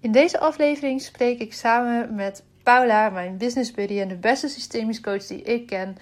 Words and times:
In 0.00 0.12
deze 0.12 0.40
aflevering 0.40 1.00
spreek 1.00 1.40
ik 1.40 1.52
samen 1.52 2.14
met 2.14 2.44
Paula, 2.62 3.10
mijn 3.10 3.36
business 3.36 3.70
buddy 3.70 4.00
en 4.00 4.08
de 4.08 4.16
beste 4.16 4.48
systemisch 4.48 5.00
coach 5.00 5.26
die 5.26 5.42
ik 5.42 5.66
ken, 5.66 5.96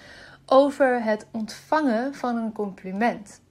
over 0.45 1.03
het 1.03 1.25
ontvangen 1.31 2.13
van 2.13 2.35
een 2.35 2.51
compliment. 2.51 3.41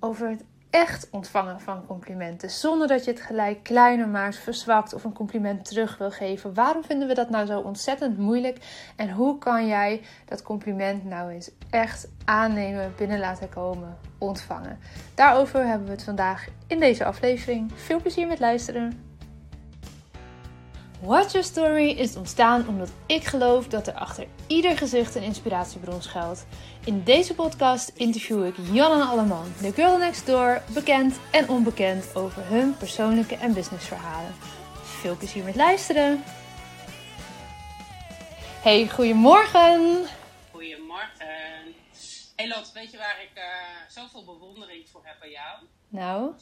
Over 0.00 0.28
het 0.28 0.44
echt 0.70 1.08
ontvangen 1.10 1.60
van 1.60 1.86
complimenten, 1.86 2.50
zonder 2.50 2.88
dat 2.88 3.04
je 3.04 3.10
het 3.10 3.20
gelijk 3.20 3.62
kleiner 3.62 4.08
maakt, 4.08 4.36
verzwakt 4.36 4.94
of 4.94 5.04
een 5.04 5.12
compliment 5.12 5.64
terug 5.64 5.98
wil 5.98 6.10
geven. 6.10 6.54
Waarom 6.54 6.84
vinden 6.84 7.08
we 7.08 7.14
dat 7.14 7.30
nou 7.30 7.46
zo 7.46 7.60
ontzettend 7.60 8.18
moeilijk 8.18 8.58
en 8.96 9.10
hoe 9.10 9.38
kan 9.38 9.66
jij 9.66 10.00
dat 10.24 10.42
compliment 10.42 11.04
nou 11.04 11.30
eens 11.30 11.50
echt 11.70 12.08
aannemen, 12.24 12.92
binnen 12.96 13.18
laten 13.18 13.48
komen, 13.48 13.96
ontvangen? 14.18 14.78
Daarover 15.14 15.66
hebben 15.66 15.86
we 15.86 15.92
het 15.92 16.04
vandaag 16.04 16.46
in 16.66 16.80
deze 16.80 17.04
aflevering. 17.04 17.70
Veel 17.74 18.00
plezier 18.00 18.26
met 18.26 18.40
luisteren. 18.40 19.09
Watch 21.02 21.32
Your 21.32 21.46
Story 21.46 21.88
is 21.90 22.16
ontstaan 22.16 22.68
omdat 22.68 22.90
ik 23.06 23.24
geloof 23.24 23.68
dat 23.68 23.86
er 23.86 23.94
achter 23.94 24.26
ieder 24.46 24.76
gezicht 24.76 25.14
een 25.14 25.22
inspiratiebron 25.22 26.02
schuilt. 26.02 26.46
In 26.84 27.04
deze 27.04 27.34
podcast 27.34 27.88
interview 27.88 28.46
ik 28.46 28.54
Jan 28.72 29.00
en 29.00 29.08
Alleman, 29.08 29.52
de 29.60 29.72
girl 29.72 29.98
next 29.98 30.26
door, 30.26 30.62
bekend 30.74 31.18
en 31.30 31.48
onbekend 31.48 32.16
over 32.16 32.46
hun 32.46 32.76
persoonlijke 32.76 33.36
en 33.36 33.52
businessverhalen. 33.54 34.34
Veel 34.82 35.16
plezier 35.16 35.44
met 35.44 35.56
luisteren! 35.56 36.22
Hey, 38.62 38.88
goedemorgen! 38.88 40.06
Goedemorgen! 40.50 41.74
Hey 42.36 42.48
Lot, 42.48 42.72
weet 42.72 42.90
je 42.90 42.96
waar 42.96 43.22
ik 43.22 43.30
uh, 43.34 43.44
zoveel 43.88 44.24
bewondering 44.24 44.88
voor 44.88 45.00
heb 45.04 45.16
bij 45.20 45.30
jou? 45.30 45.64
Nou? 45.88 46.32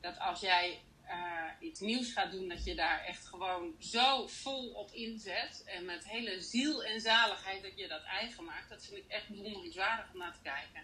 Dat 0.00 0.18
als 0.18 0.40
jij 0.40 0.78
uh, 1.12 1.68
iets 1.68 1.80
nieuws 1.80 2.12
gaat 2.12 2.30
doen, 2.30 2.48
dat 2.48 2.64
je 2.64 2.74
daar 2.74 3.04
echt 3.04 3.26
gewoon 3.26 3.74
zo 3.78 4.26
vol 4.26 4.68
op 4.68 4.90
inzet. 4.92 5.62
En 5.66 5.84
met 5.84 6.08
hele 6.08 6.40
ziel 6.40 6.84
en 6.84 7.00
zaligheid 7.00 7.62
dat 7.62 7.72
je 7.78 7.88
dat 7.88 8.02
eigen 8.02 8.44
maakt. 8.44 8.68
Dat 8.68 8.84
vind 8.84 8.96
ik 8.96 9.08
echt 9.08 9.28
bewonderingswaardig 9.28 10.06
om 10.12 10.18
naar 10.18 10.32
te 10.32 10.42
kijken. 10.42 10.82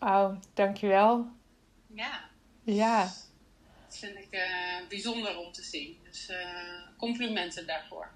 Oh, 0.00 0.36
dankjewel. 0.54 1.26
Ja. 1.86 2.28
Ja. 2.64 3.02
Dat 3.86 3.96
vind 3.98 4.16
ik 4.16 4.28
uh, 4.30 4.88
bijzonder 4.88 5.38
om 5.38 5.52
te 5.52 5.62
zien. 5.62 5.98
Dus 6.02 6.30
uh, 6.30 6.36
complimenten 6.96 7.66
daarvoor. 7.66 8.10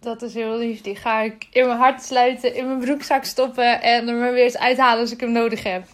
Dat 0.00 0.22
is 0.22 0.34
heel 0.34 0.58
lief. 0.58 0.80
Die 0.80 0.96
ga 0.96 1.20
ik 1.20 1.46
in 1.50 1.66
mijn 1.66 1.78
hart 1.78 2.02
sluiten, 2.02 2.54
in 2.54 2.66
mijn 2.66 2.78
broekzak 2.78 3.24
stoppen 3.24 3.82
en 3.82 4.08
er 4.08 4.14
maar 4.14 4.32
weer 4.32 4.44
eens 4.44 4.58
uithalen 4.58 5.00
als 5.00 5.12
ik 5.12 5.20
hem 5.20 5.32
nodig 5.32 5.62
heb. 5.62 5.86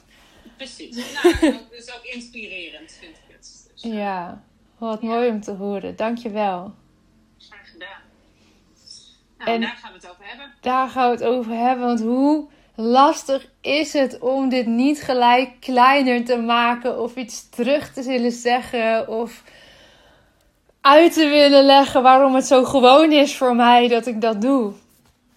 Precies. 0.56 1.12
Nou, 1.12 1.40
dat 1.70 1.72
is 1.72 1.94
ook 1.94 2.04
inspirerend, 2.04 2.92
vind 2.92 3.16
ik 3.16 3.34
het. 3.34 3.70
Dus, 3.72 3.92
ja. 3.92 4.44
Wat 4.78 5.02
mooi 5.02 5.28
om 5.28 5.40
te 5.40 5.52
horen. 5.52 5.96
Dankjewel. 5.96 6.74
Graag 7.38 7.70
gedaan. 7.70 8.00
Nou, 9.38 9.50
en 9.50 9.60
daar 9.60 9.76
gaan 9.82 9.92
we 9.92 9.98
het 9.98 10.10
over 10.10 10.24
hebben. 10.24 10.52
Daar 10.60 10.88
gaan 10.88 11.10
we 11.10 11.16
het 11.16 11.24
over 11.24 11.52
hebben. 11.52 11.86
Want 11.86 12.00
hoe 12.00 12.48
lastig 12.74 13.48
is 13.60 13.92
het 13.92 14.18
om 14.18 14.48
dit 14.48 14.66
niet 14.66 15.02
gelijk 15.02 15.50
kleiner 15.60 16.24
te 16.24 16.36
maken 16.36 17.00
of 17.00 17.16
iets 17.16 17.48
terug 17.48 17.92
te 17.92 18.02
willen 18.02 18.32
zeggen 18.32 19.08
of 19.08 19.42
uit 20.80 21.12
te 21.12 21.28
willen 21.28 21.64
leggen 21.64 22.02
waarom 22.02 22.34
het 22.34 22.46
zo 22.46 22.64
gewoon 22.64 23.12
is 23.12 23.36
voor 23.36 23.56
mij 23.56 23.88
dat 23.88 24.06
ik 24.06 24.20
dat 24.20 24.40
doe. 24.40 24.72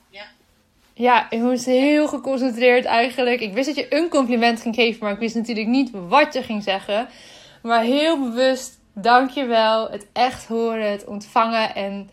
Ja. 0.09 0.25
Ja, 0.93 1.29
ik 1.29 1.39
moest 1.39 1.65
heel 1.65 2.07
geconcentreerd 2.07 2.85
eigenlijk. 2.85 3.41
Ik 3.41 3.53
wist 3.53 3.67
dat 3.67 3.75
je 3.75 3.95
een 3.95 4.09
compliment 4.09 4.61
ging 4.61 4.75
geven, 4.75 5.03
maar 5.03 5.13
ik 5.13 5.19
wist 5.19 5.35
natuurlijk 5.35 5.67
niet 5.67 5.89
wat 6.07 6.33
je 6.33 6.43
ging 6.43 6.63
zeggen. 6.63 7.07
Maar 7.61 7.81
heel 7.81 8.19
bewust 8.19 8.76
dankjewel. 9.01 9.89
Het 9.89 10.07
echt 10.13 10.47
horen, 10.47 10.91
het 10.91 11.05
ontvangen 11.05 11.75
en 11.75 12.09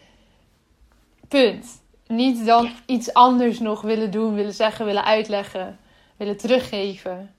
punt. 1.29 1.83
Niet 2.07 2.47
dan 2.47 2.73
iets 2.87 3.13
anders 3.13 3.59
nog 3.59 3.81
willen 3.81 4.11
doen, 4.11 4.35
willen 4.35 4.55
zeggen, 4.55 4.87
willen 4.87 5.05
uitleggen, 5.05 5.79
willen 6.17 6.37
teruggeven. 6.37 7.35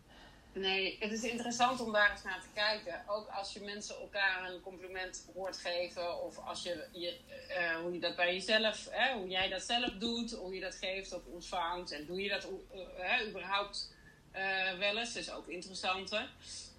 Nee, 0.54 0.98
het 1.00 1.12
is 1.12 1.24
interessant 1.24 1.82
om 1.82 1.92
daar 1.92 2.12
eens 2.12 2.24
naar 2.24 2.42
te 2.42 2.48
kijken. 2.54 3.04
Ook 3.08 3.28
als 3.28 3.54
je 3.54 3.62
mensen 3.62 3.96
elkaar 3.96 4.50
een 4.50 4.62
compliment 4.62 5.30
hoort 5.34 5.58
geven, 5.58 6.24
of 6.24 6.38
als 6.38 6.64
je, 6.64 6.88
je 6.92 7.18
uh, 7.50 7.76
hoe 7.76 7.94
je 7.94 8.00
dat 8.00 8.16
bij 8.16 8.34
jezelf, 8.34 8.88
hè, 8.92 9.14
hoe 9.14 9.28
jij 9.28 9.50
dat 9.50 9.62
zelf 9.62 9.92
doet, 10.00 10.32
hoe 10.32 10.54
je 10.54 10.62
dat 10.62 10.76
geeft 10.76 11.14
of 11.14 11.22
ontvangt. 11.26 11.92
En 11.92 12.06
doe 12.06 12.22
je 12.22 12.30
dat 12.30 12.48
uh, 12.74 13.28
überhaupt 13.28 13.94
uh, 14.36 14.80
wel 14.80 14.98
eens, 14.98 15.16
is 15.16 15.32
ook 15.32 15.48
interessant. 15.48 16.12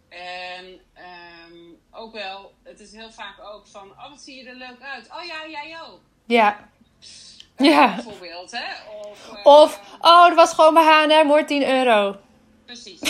En 0.09 0.81
um, 1.47 1.79
ook 1.91 2.13
wel, 2.13 2.55
het 2.63 2.81
is 2.81 2.93
heel 2.93 3.13
vaak 3.13 3.41
ook 3.41 3.67
van, 3.67 3.91
oh 3.91 4.09
wat 4.11 4.21
zie 4.21 4.43
je 4.43 4.49
er 4.49 4.55
leuk 4.55 4.81
uit. 4.81 5.11
Oh 5.11 5.25
ja, 5.25 5.49
jij 5.49 5.81
ook. 5.81 6.01
Ja. 6.27 6.71
Uh, 7.57 7.69
ja. 7.69 7.95
Bijvoorbeeld, 7.95 8.51
hè. 8.51 8.91
Of, 8.91 9.31
uh, 9.33 9.47
of, 9.47 9.81
oh, 10.01 10.27
dat 10.27 10.35
was 10.35 10.53
gewoon 10.53 10.75
bij 10.75 10.85
H&M, 10.85 11.29
hoor, 11.29 11.47
10 11.47 11.69
euro. 11.69 12.21
Precies. 12.65 13.01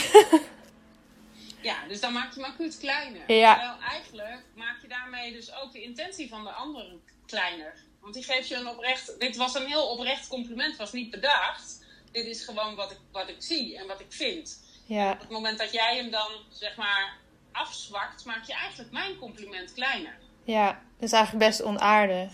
ja, 1.69 1.87
dus 1.89 2.01
dan 2.01 2.13
maak 2.13 2.35
je 2.35 2.41
hem 2.41 2.51
acuut 2.51 2.79
kleiner. 2.79 3.33
Ja. 3.33 3.55
Terwijl 3.55 3.81
eigenlijk 3.91 4.43
maak 4.55 4.83
je 4.83 4.89
daarmee 4.89 5.33
dus 5.33 5.55
ook 5.55 5.73
de 5.73 5.83
intentie 5.83 6.29
van 6.29 6.45
de 6.45 6.51
ander 6.51 6.85
kleiner. 7.27 7.75
Want 8.01 8.15
die 8.15 8.25
geeft 8.25 8.49
je 8.49 8.55
een 8.55 8.69
oprecht, 8.69 9.21
dit 9.21 9.37
was 9.37 9.55
een 9.55 9.67
heel 9.67 9.89
oprecht 9.89 10.29
compliment, 10.29 10.77
was 10.77 10.93
niet 10.93 11.11
bedacht. 11.11 11.85
Dit 12.13 12.27
is 12.27 12.45
gewoon 12.45 12.75
wat 12.75 12.91
ik, 12.91 12.99
wat 13.13 13.29
ik 13.29 13.37
zie 13.39 13.79
en 13.79 13.87
wat 13.87 14.01
ik 14.01 14.13
vind. 14.13 14.61
Ja. 14.87 15.13
Op 15.13 15.21
het 15.21 15.31
moment 15.31 15.59
dat 15.59 15.73
jij 15.73 15.97
hem 15.97 16.11
dan, 16.11 16.29
zeg 16.49 16.77
maar, 16.77 17.17
afzwakt, 17.53 18.25
maak 18.25 18.45
je 18.45 18.55
eigenlijk 18.55 18.93
mijn 18.93 19.19
compliment 19.19 19.73
kleiner. 19.73 20.19
Ja, 20.45 20.67
dat 20.67 21.09
is 21.09 21.13
eigenlijk 21.13 21.47
best 21.47 21.63
onaardig. 21.63 22.33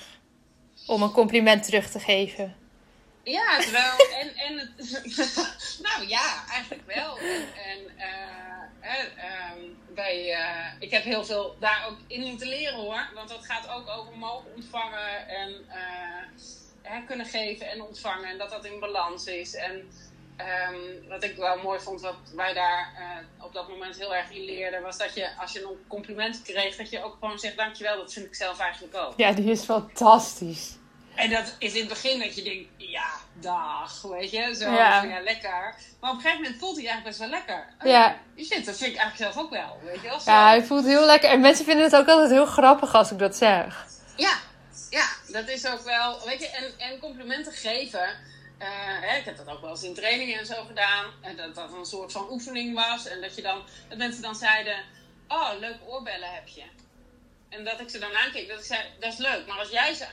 Om 0.86 1.02
een 1.02 1.12
compliment 1.12 1.64
terug 1.64 1.90
te 1.90 2.00
geven. 2.00 2.56
Ja, 3.22 3.58
terwijl, 3.60 3.92
en, 4.20 4.36
en 4.36 4.58
het, 4.58 5.80
nou 5.88 6.08
ja, 6.08 6.44
eigenlijk 6.48 6.86
wel. 6.86 7.18
En, 7.18 7.48
en 7.56 7.78
uh, 7.96 9.56
um, 9.56 9.78
bij, 9.94 10.30
uh, 10.30 10.66
ik 10.78 10.90
heb 10.90 11.02
heel 11.02 11.24
veel 11.24 11.56
daar 11.60 11.86
ook 11.88 11.98
in 12.06 12.20
moeten 12.20 12.48
leren 12.48 12.78
hoor. 12.78 13.10
Want 13.14 13.28
dat 13.28 13.44
gaat 13.44 13.69
ook 13.69 13.88
over 13.88 14.19
mogen 14.19 14.54
ontvangen 14.54 15.28
en 15.28 15.66
uh, 16.84 17.06
kunnen 17.06 17.26
geven 17.26 17.70
en 17.70 17.82
ontvangen. 17.82 18.28
En 18.28 18.38
dat 18.38 18.50
dat 18.50 18.64
in 18.64 18.80
balans 18.80 19.26
is. 19.26 19.54
En 19.54 19.90
Um, 20.41 21.09
wat 21.09 21.25
ik 21.25 21.37
wel 21.37 21.59
mooi 21.59 21.81
vond, 21.81 22.00
wat 22.00 22.15
wij 22.34 22.53
daar 22.53 22.93
uh, 22.98 23.44
op 23.44 23.53
dat 23.53 23.69
moment 23.69 23.97
heel 23.97 24.15
erg 24.15 24.31
in 24.31 24.44
leerden, 24.44 24.82
was 24.82 24.98
dat 24.98 25.15
je 25.15 25.28
als 25.38 25.53
je 25.53 25.62
een 25.62 25.84
compliment 25.88 26.43
kreeg, 26.43 26.76
dat 26.76 26.91
je 26.91 27.04
ook 27.04 27.16
gewoon 27.20 27.38
zegt 27.38 27.56
dankjewel. 27.56 27.97
Dat 27.97 28.12
vind 28.12 28.26
ik 28.26 28.34
zelf 28.34 28.59
eigenlijk 28.59 28.97
ook. 28.97 29.12
Ja, 29.16 29.32
die 29.32 29.50
is 29.50 29.65
fantastisch. 29.65 30.76
En 31.15 31.31
dat 31.31 31.56
is 31.59 31.72
in 31.72 31.81
het 31.81 31.88
begin 31.88 32.19
dat 32.19 32.34
je 32.34 32.43
denkt, 32.43 32.69
ja, 32.76 33.10
dag, 33.41 34.03
weet 34.03 34.31
je, 34.31 34.54
zo, 34.54 34.70
ja. 34.70 35.03
ja 35.03 35.20
lekker. 35.20 35.75
Maar 36.00 36.10
op 36.10 36.16
een 36.16 36.22
gegeven 36.22 36.43
moment 36.43 36.60
voelt 36.60 36.76
hij 36.76 36.87
eigenlijk 36.87 37.04
best 37.04 37.19
wel 37.19 37.28
lekker. 37.28 37.66
Oh, 37.81 37.91
ja. 37.91 38.16
Shit, 38.37 38.64
dat 38.64 38.76
vind 38.76 38.91
ik 38.91 38.97
eigenlijk 38.97 39.16
zelf 39.16 39.44
ook 39.44 39.50
wel, 39.50 39.78
weet 39.84 40.03
je 40.03 40.09
wel. 40.09 40.20
Ja, 40.25 40.47
hij 40.47 40.64
voelt 40.64 40.84
heel 40.84 41.04
lekker. 41.04 41.31
En 41.31 41.41
mensen 41.41 41.64
vinden 41.64 41.84
het 41.84 41.97
ook 41.97 42.09
altijd 42.09 42.31
heel 42.31 42.47
grappig 42.47 42.94
als 42.94 43.10
ik 43.10 43.19
dat 43.19 43.37
zeg. 43.37 43.87
Ja, 44.16 44.37
ja, 44.91 45.06
dat 45.28 45.49
is 45.49 45.66
ook 45.66 45.82
wel, 45.82 46.19
weet 46.25 46.41
je, 46.41 46.49
en, 46.49 46.72
en 46.78 46.99
complimenten 46.99 47.53
geven 47.53 48.31
hè, 48.64 49.18
ik 49.18 49.24
heb 49.24 49.36
dat 49.36 49.48
ook 49.48 49.60
wel 49.60 49.70
eens 49.70 49.82
in 49.82 49.94
trainingen 49.94 50.38
en 50.38 50.46
zo 50.46 50.64
gedaan. 50.64 51.06
En 51.20 51.36
dat 51.36 51.54
dat 51.54 51.72
een 51.72 51.84
soort 51.84 52.12
van 52.12 52.30
oefening 52.30 52.74
was. 52.74 53.06
En 53.06 53.20
dat, 53.20 53.36
je 53.36 53.42
dan, 53.42 53.62
dat 53.88 53.98
mensen 53.98 54.22
dan 54.22 54.36
zeiden: 54.36 54.84
Oh, 55.28 55.50
leuke 55.58 55.84
oorbellen 55.86 56.32
heb 56.34 56.48
je. 56.48 56.64
En 57.48 57.64
dat 57.64 57.80
ik 57.80 57.90
ze 57.90 57.98
dan 57.98 58.16
aankeek, 58.16 58.48
dat 58.48 58.58
ik 58.58 58.64
zei: 58.64 58.80
Dat 59.00 59.12
is 59.12 59.18
leuk. 59.18 59.46
Maar 59.46 59.58
als 59.58 59.70
jij 59.70 59.94
ze 59.94 60.06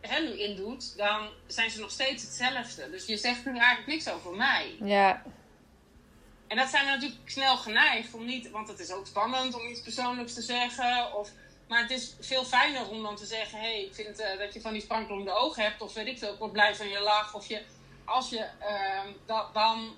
hè, 0.00 0.20
nu 0.20 0.38
indoet, 0.40 0.96
dan 0.96 1.28
zijn 1.46 1.70
ze 1.70 1.80
nog 1.80 1.90
steeds 1.90 2.22
hetzelfde. 2.22 2.90
Dus 2.90 3.06
je 3.06 3.16
zegt 3.16 3.44
nu 3.44 3.50
eigenlijk 3.50 3.86
niks 3.86 4.08
over 4.08 4.32
mij. 4.32 4.76
Ja. 4.80 5.22
En 6.46 6.56
dat 6.56 6.68
zijn 6.68 6.84
we 6.84 6.90
natuurlijk 6.90 7.30
snel 7.30 7.56
geneigd 7.56 8.14
om 8.14 8.24
niet, 8.24 8.50
want 8.50 8.68
het 8.68 8.78
is 8.78 8.90
ook 8.90 9.06
spannend 9.06 9.54
om 9.54 9.66
iets 9.66 9.82
persoonlijks 9.82 10.34
te 10.34 10.42
zeggen. 10.42 11.14
Of, 11.14 11.30
maar 11.68 11.82
het 11.82 11.90
is 11.90 12.14
veel 12.20 12.44
fijner 12.44 12.88
om 12.88 13.02
dan 13.02 13.16
te 13.16 13.26
zeggen: 13.26 13.58
Hé, 13.58 13.66
hey, 13.66 13.84
ik 13.84 13.94
vind 13.94 14.20
uh, 14.20 14.38
dat 14.38 14.54
je 14.54 14.60
van 14.60 14.72
die 14.72 14.82
sprankelende 14.82 15.32
ogen 15.32 15.62
hebt. 15.62 15.80
Of 15.80 15.94
weet 15.94 16.06
ik 16.06 16.18
veel, 16.18 16.32
ik 16.32 16.38
word 16.38 16.52
blij 16.52 16.74
van 16.74 16.88
je 16.88 17.00
lach. 17.00 17.34
Of 17.34 17.46
je 17.46 17.62
als 18.04 18.28
je 18.28 18.46
uh, 18.60 19.00
dat, 19.26 19.54
dan. 19.54 19.96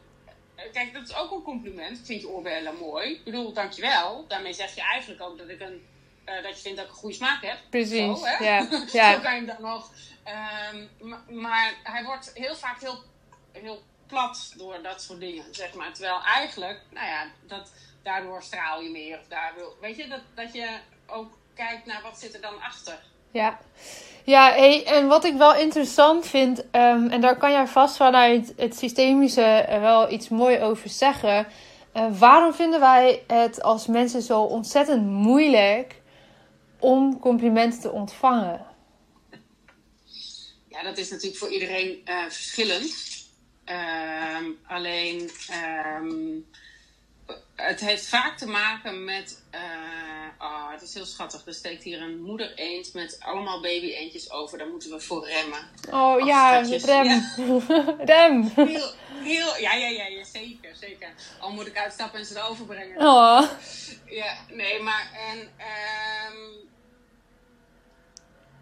Kijk, 0.73 0.93
dat 0.93 1.09
is 1.09 1.17
ook 1.17 1.31
een 1.31 1.43
compliment. 1.43 1.99
Ik 1.99 2.05
vind 2.05 2.21
je 2.21 2.29
oorbellen 2.29 2.77
mooi. 2.77 3.11
Ik 3.11 3.25
bedoel, 3.25 3.53
dankjewel. 3.53 4.25
Daarmee 4.29 4.53
zeg 4.53 4.75
je 4.75 4.81
eigenlijk 4.81 5.23
ook 5.23 5.39
dat, 5.39 5.49
ik 5.49 5.61
een, 5.61 5.87
uh, 6.27 6.43
dat 6.43 6.57
je 6.57 6.63
vindt 6.63 6.77
dat 6.77 6.87
ik 6.87 6.93
een 6.93 6.99
goede 6.99 7.15
smaak 7.15 7.43
heb. 7.43 7.59
Precies. 7.71 8.19
Zo, 8.19 8.25
hè? 8.25 8.45
Ja. 8.45 8.69
ja. 8.93 9.13
Zo 9.15 9.21
kan 9.21 9.35
je 9.35 9.37
hem 9.37 9.47
dan 9.47 9.63
nog. 9.63 9.91
Um, 10.73 11.41
maar 11.41 11.75
hij 11.83 12.05
wordt 12.05 12.31
heel 12.35 12.57
vaak 12.57 12.81
heel, 12.81 13.03
heel 13.53 13.83
plat 14.07 14.53
door 14.57 14.83
dat 14.83 15.03
soort 15.03 15.21
dingen, 15.21 15.55
zeg 15.55 15.75
maar. 15.75 15.93
Terwijl 15.93 16.23
eigenlijk, 16.23 16.81
nou 16.91 17.07
ja, 17.07 17.31
dat, 17.47 17.73
daardoor 18.03 18.43
straal 18.43 18.81
je 18.81 18.91
meer. 18.91 19.19
Of 19.19 19.27
daardoor, 19.29 19.77
weet 19.81 19.97
je, 19.97 20.09
dat, 20.09 20.23
dat 20.35 20.53
je 20.53 20.79
ook 21.07 21.39
kijkt 21.55 21.87
naar 21.87 22.03
wat 22.03 22.19
zit 22.19 22.35
er 22.35 22.41
dan 22.41 22.61
achter. 22.61 22.99
Ja, 23.37 23.59
ja 24.25 24.57
en 24.85 25.07
wat 25.07 25.25
ik 25.25 25.37
wel 25.37 25.55
interessant 25.55 26.27
vind, 26.27 26.59
um, 26.59 27.09
en 27.09 27.21
daar 27.21 27.37
kan 27.37 27.51
jij 27.51 27.67
vast 27.67 27.97
vanuit 27.97 28.53
het 28.57 28.77
systemische 28.77 29.67
wel 29.81 30.13
iets 30.13 30.29
mooi 30.29 30.61
over 30.61 30.89
zeggen. 30.89 31.47
Uh, 31.97 32.19
waarom 32.19 32.55
vinden 32.55 32.81
wij 32.81 33.23
het 33.27 33.63
als 33.63 33.87
mensen 33.87 34.23
zo 34.23 34.41
ontzettend 34.41 35.07
moeilijk 35.07 35.95
om 36.79 37.19
complimenten 37.21 37.81
te 37.81 37.91
ontvangen? 37.91 38.67
ja, 40.77 40.83
dat 40.83 40.99
is 40.99 41.11
natuurlijk 41.11 41.39
voor 41.39 41.51
iedereen 41.51 42.01
uh, 42.05 42.23
verschillend. 42.23 42.95
Ehm, 43.65 44.45
alleen 44.67 45.31
ehm, 45.49 46.39
het 47.57 47.81
heeft 47.81 48.07
vaak 48.07 48.39
te 48.39 48.47
maken 48.47 49.05
met. 49.05 49.43
Uh, 49.55 49.61
oh, 50.39 50.71
het 50.71 50.83
is 50.83 50.95
heel 50.95 51.05
schattig. 51.05 51.47
Er 51.47 51.55
steekt 51.55 51.83
hier 51.83 52.03
een 52.03 52.23
moeder 52.23 52.55
eend 52.55 52.95
met 52.95 53.17
allemaal 53.21 53.61
baby 53.61 53.87
eendjes 53.93 54.31
over. 54.31 54.59
Daar 54.59 54.69
moeten 54.69 54.91
we 54.91 55.01
voor 55.01 55.27
remmen. 55.27 55.69
Oh 55.91 56.27
ja, 56.27 56.61
rem. 56.61 57.05
Ja. 57.05 57.35
rem. 58.15 58.43
Heel, 58.43 58.93
heel, 59.09 59.57
ja, 59.57 59.75
ja, 59.75 59.89
ja, 59.89 60.07
ja, 60.07 60.25
zeker, 60.25 60.77
zeker. 60.77 61.09
Al 61.41 61.53
moet 61.53 61.67
ik 61.67 61.77
uitstappen 61.77 62.19
en 62.19 62.27
ze 62.27 62.39
erover 62.39 62.65
brengen. 62.65 62.99
Oh. 62.99 63.43
Ja, 64.05 64.37
nee, 64.49 64.83
maar. 64.83 65.11
En, 65.31 65.39
um, 65.39 66.69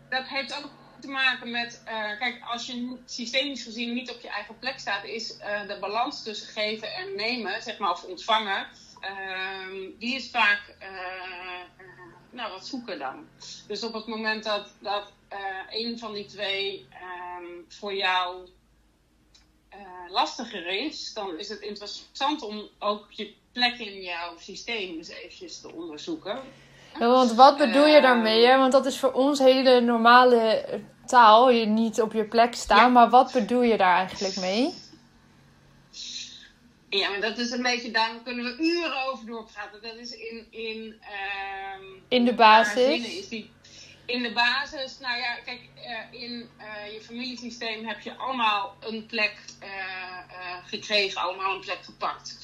dat 0.09 0.27
heeft 0.27 0.57
ook 0.57 0.71
te 1.01 1.09
maken 1.09 1.51
met, 1.51 1.83
uh, 1.87 2.19
kijk, 2.19 2.43
als 2.45 2.67
je 2.67 2.97
systemisch 3.05 3.63
gezien 3.63 3.95
niet 3.95 4.11
op 4.11 4.21
je 4.21 4.29
eigen 4.29 4.59
plek 4.59 4.79
staat, 4.79 5.05
is 5.05 5.37
uh, 5.37 5.69
de 5.69 5.79
balans 5.81 6.23
tussen 6.23 6.49
geven 6.49 6.95
en 6.95 7.17
nemen, 7.17 7.63
zeg 7.63 7.79
maar, 7.79 7.91
of 7.91 8.05
ontvangen, 8.05 8.67
uh, 9.11 9.91
die 9.99 10.15
is 10.15 10.31
vaak 10.31 10.77
uh, 10.81 11.87
nou, 12.31 12.53
wat 12.53 12.67
zoeken 12.67 12.99
dan. 12.99 13.27
Dus 13.67 13.85
op 13.85 13.93
het 13.93 14.07
moment 14.07 14.45
dat, 14.45 14.69
dat 14.81 15.13
een 15.71 15.99
van 15.99 16.13
die 16.13 16.27
twee 16.27 16.87
um, 17.39 17.65
voor 17.69 17.95
jou 17.95 18.49
lastiger 20.09 20.67
is, 20.67 21.13
dan 21.13 21.39
is 21.39 21.49
het 21.49 21.61
interessant 21.61 22.43
om 22.43 22.69
ook 22.79 23.07
je 23.09 23.35
plek 23.53 23.79
in 23.79 24.03
jouw 24.03 24.39
systeem 24.39 24.97
eens 24.97 25.09
eventjes 25.09 25.61
te 25.61 25.73
onderzoeken. 25.73 26.39
Ja, 26.99 27.07
want 27.09 27.33
wat 27.33 27.57
bedoel 27.57 27.87
je 27.87 28.01
daarmee? 28.01 28.47
Hè? 28.47 28.59
Want 28.59 28.73
dat 28.73 28.87
is 28.87 28.99
voor 28.99 29.13
ons 29.13 29.39
hele 29.39 29.81
normale 29.81 30.65
taal. 31.07 31.51
Je 31.51 31.67
niet 31.67 32.01
op 32.01 32.13
je 32.13 32.25
plek 32.25 32.55
staan. 32.55 32.93
Maar 32.93 33.11
wat 33.11 33.33
bedoel 33.33 33.63
je 33.63 33.77
daar 33.77 33.97
eigenlijk 33.97 34.37
mee? 34.37 34.75
Ja, 36.99 37.11
maar 37.11 37.21
dat 37.21 37.39
is 37.39 37.51
een 37.51 37.63
beetje, 37.63 37.91
daar 37.91 38.15
kunnen 38.25 38.45
we 38.45 38.63
uren 38.63 39.07
over 39.07 39.27
doorpraten. 39.27 39.83
Dat 39.83 39.95
is 39.95 40.11
in... 40.11 40.47
In, 40.51 41.01
um, 41.81 42.03
in 42.09 42.25
de 42.25 42.35
basis? 42.35 43.07
Is 43.07 43.29
die, 43.29 43.51
in 44.07 44.23
de 44.23 44.33
basis, 44.33 44.99
nou 44.99 45.19
ja, 45.19 45.35
kijk, 45.35 45.61
uh, 45.77 46.21
in 46.21 46.51
uh, 46.59 46.93
je 46.93 47.01
familiesysteem 47.01 47.87
heb 47.87 48.01
je 48.01 48.17
allemaal 48.17 48.77
een 48.81 49.07
plek 49.07 49.35
uh, 49.63 50.67
gekregen, 50.67 51.21
allemaal 51.21 51.55
een 51.55 51.61
plek 51.61 51.85
gepakt. 51.85 52.39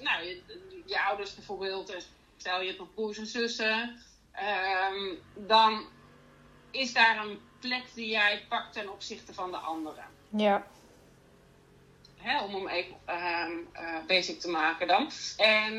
nou, 0.00 0.24
je, 0.24 0.40
je, 0.86 1.00
ouders 1.00 1.34
bijvoorbeeld, 1.34 1.96
stel 2.36 2.60
je 2.60 2.66
hebt 2.66 2.78
nog 2.78 2.94
broers 2.94 3.18
en 3.18 3.26
zussen, 3.26 4.02
um, 4.92 5.18
dan 5.46 5.84
is 6.70 6.92
daar 6.92 7.26
een 7.26 7.40
plek 7.60 7.84
die 7.94 8.08
jij 8.08 8.44
pakt 8.48 8.72
ten 8.72 8.92
opzichte 8.92 9.34
van 9.34 9.50
de 9.50 9.56
anderen. 9.56 10.04
Ja. 10.36 10.66
Hè, 12.22 12.42
om 12.42 12.54
hem 12.54 12.68
even 12.68 12.94
um, 13.08 13.68
uh, 13.74 14.06
basic 14.06 14.40
te 14.40 14.48
maken 14.48 14.86
dan. 14.86 15.10
En 15.36 15.72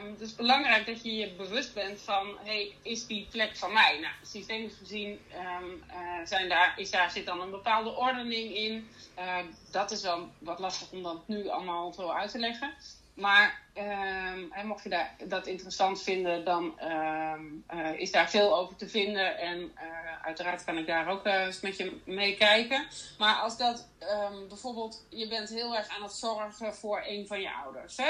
um, 0.00 0.10
het 0.10 0.20
is 0.20 0.34
belangrijk 0.34 0.86
dat 0.86 1.02
je 1.02 1.14
je 1.16 1.30
bewust 1.30 1.74
bent 1.74 2.00
van, 2.00 2.36
hey, 2.44 2.74
is 2.82 3.06
die 3.06 3.26
plek 3.30 3.56
van 3.56 3.72
mij? 3.72 3.98
Nou, 4.00 4.14
systemisch 4.22 4.76
gezien 4.78 5.20
um, 5.60 5.82
zijn 6.24 6.48
daar, 6.48 6.74
is 6.76 6.90
daar, 6.90 7.10
zit 7.10 7.26
dan 7.26 7.40
een 7.40 7.50
bepaalde 7.50 7.96
ordening 7.96 8.54
in. 8.54 8.88
Uh, 9.18 9.36
dat 9.70 9.90
is 9.90 10.02
wel 10.02 10.28
wat 10.38 10.58
lastig 10.58 10.90
om 10.92 11.02
dat 11.02 11.28
nu 11.28 11.48
allemaal 11.48 11.92
zo 11.92 12.08
uit 12.08 12.30
te 12.30 12.38
leggen. 12.38 12.74
Maar 13.20 13.60
um, 13.74 14.66
mocht 14.66 14.82
je 14.82 14.88
daar, 14.88 15.14
dat 15.24 15.46
interessant 15.46 16.02
vinden, 16.02 16.44
dan 16.44 16.80
um, 16.82 17.64
uh, 17.74 17.98
is 17.98 18.10
daar 18.10 18.30
veel 18.30 18.56
over 18.56 18.76
te 18.76 18.88
vinden. 18.88 19.38
En 19.38 19.58
uh, 19.58 20.24
uiteraard 20.24 20.64
kan 20.64 20.78
ik 20.78 20.86
daar 20.86 21.08
ook 21.08 21.26
uh, 21.26 21.34
eens 21.34 21.60
met 21.60 21.76
je 21.76 22.00
meekijken. 22.04 22.86
Maar 23.18 23.34
als 23.34 23.56
dat 23.56 23.88
um, 24.00 24.48
bijvoorbeeld, 24.48 25.04
je 25.08 25.28
bent 25.28 25.48
heel 25.48 25.76
erg 25.76 25.88
aan 25.88 26.02
het 26.02 26.12
zorgen 26.12 26.74
voor 26.74 27.02
een 27.06 27.26
van 27.26 27.40
je 27.40 27.52
ouders. 27.64 27.96
Hè? 27.96 28.08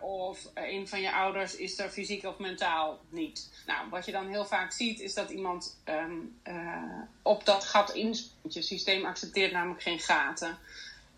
of 0.00 0.48
een 0.54 0.88
van 0.88 1.00
je 1.00 1.12
ouders 1.12 1.56
is 1.56 1.78
er 1.78 1.88
fysiek 1.88 2.24
of 2.24 2.38
mentaal 2.38 3.00
niet. 3.08 3.50
Nou, 3.66 3.88
wat 3.90 4.06
je 4.06 4.12
dan 4.12 4.28
heel 4.28 4.44
vaak 4.44 4.72
ziet, 4.72 5.00
is 5.00 5.14
dat 5.14 5.30
iemand 5.30 5.78
op 7.22 7.44
dat 7.44 7.64
gat 7.64 7.90
in. 7.90 8.16
Je 8.48 8.62
systeem 8.62 9.04
accepteert 9.04 9.52
namelijk 9.52 9.82
geen 9.82 10.00
gaten. 10.00 10.58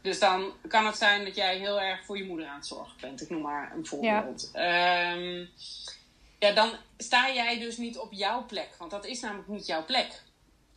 Dus 0.07 0.19
dan 0.19 0.53
kan 0.69 0.87
het 0.87 0.97
zijn 0.97 1.25
dat 1.25 1.35
jij 1.35 1.59
heel 1.59 1.81
erg 1.81 2.05
voor 2.05 2.19
je 2.19 2.25
moeder 2.25 2.47
aan 2.47 2.57
het 2.57 2.67
zorgen 2.67 2.97
bent. 3.01 3.21
Ik 3.21 3.31
noem 3.31 3.43
maar 3.43 3.73
een 3.75 3.87
voorbeeld. 3.87 4.51
Ja. 4.53 5.13
Um, 5.13 5.49
ja, 6.39 6.53
dan 6.53 6.73
sta 6.99 7.33
jij 7.33 7.59
dus 7.59 7.77
niet 7.77 7.99
op 7.99 8.13
jouw 8.13 8.47
plek. 8.47 8.69
Want 8.79 8.91
dat 8.91 9.07
is 9.07 9.21
namelijk 9.21 9.49
niet 9.49 9.67
jouw 9.67 9.85
plek. 9.85 10.23